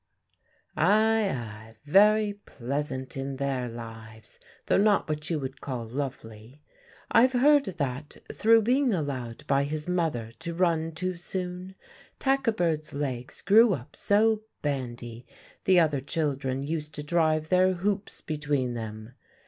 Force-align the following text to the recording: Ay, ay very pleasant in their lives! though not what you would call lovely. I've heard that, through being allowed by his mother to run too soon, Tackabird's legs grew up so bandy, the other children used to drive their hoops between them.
Ay, 0.75 1.29
ay 1.29 1.75
very 1.85 2.33
pleasant 2.47 3.15
in 3.15 3.35
their 3.35 3.69
lives! 3.69 4.39
though 4.65 4.75
not 4.75 5.07
what 5.07 5.29
you 5.29 5.39
would 5.39 5.61
call 5.61 5.85
lovely. 5.85 6.59
I've 7.11 7.33
heard 7.33 7.65
that, 7.65 8.17
through 8.33 8.63
being 8.63 8.95
allowed 8.95 9.45
by 9.45 9.63
his 9.63 9.87
mother 9.87 10.31
to 10.39 10.55
run 10.55 10.93
too 10.93 11.17
soon, 11.17 11.75
Tackabird's 12.17 12.95
legs 12.95 13.43
grew 13.43 13.73
up 13.75 13.95
so 13.95 14.41
bandy, 14.63 15.27
the 15.65 15.79
other 15.79 16.01
children 16.01 16.63
used 16.63 16.95
to 16.95 17.03
drive 17.03 17.49
their 17.49 17.73
hoops 17.73 18.21
between 18.21 18.73
them. 18.73 19.13